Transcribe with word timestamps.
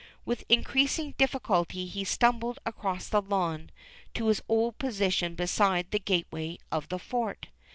With 0.25 0.45
increasing 0.49 1.11
difficulty 1.19 1.85
he 1.85 2.03
stumbled 2.05 2.57
across 2.65 3.07
the 3.07 3.21
lawn 3.21 3.69
to 4.15 4.29
his 4.29 4.41
old 4.49 4.79
position 4.79 5.35
beside 5.35 5.91
the 5.91 5.99
gateway 5.99 6.57
of 6.71 6.89
the 6.89 6.97
fort. 6.97 7.49